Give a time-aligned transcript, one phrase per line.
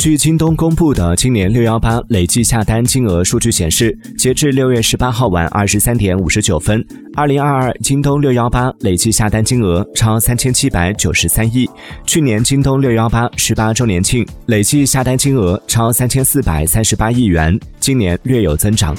[0.00, 6.82] 据京东公布的今年六幺八累计下单金额数据显示截至六月十八号晚二十三点五十九分
[7.14, 11.68] 二零二二京东六幺八累计下单金额超三千七百九十三亿。
[12.06, 18.96] 去年京东六幺八十八周年庆累计下单金额超三千四百三十八亿元今年略有增长。